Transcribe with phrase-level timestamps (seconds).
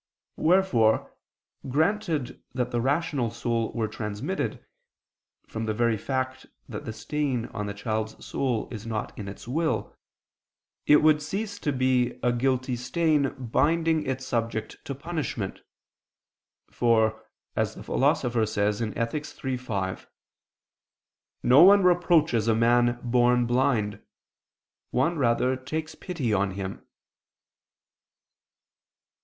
[0.37, 1.13] Wherefore
[1.69, 4.65] granted that the rational soul were transmitted,
[5.47, 9.47] from the very fact that the stain on the child's soul is not in its
[9.47, 9.95] will,
[10.87, 15.61] it would cease to be a guilty stain binding its subject to punishment;
[16.71, 17.23] for,
[17.55, 19.27] as the Philosopher says (Ethic.
[19.45, 20.07] iii, 5),
[21.43, 24.01] "no one reproaches a man born blind;
[24.89, 26.87] one rather takes pity on him."